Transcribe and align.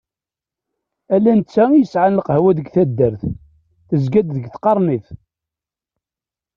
Ala 1.13 1.31
netta 1.39 1.63
i 1.71 1.77
yesɛan 1.79 2.17
lqahwa 2.19 2.51
deg 2.57 2.67
taddart, 2.73 3.21
tezga-d 3.89 4.27
deg 4.35 4.45
tqernit. 4.53 5.07